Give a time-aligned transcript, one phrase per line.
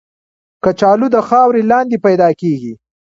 [0.63, 2.73] کچالو د خاورې لاندې پیدا کېږي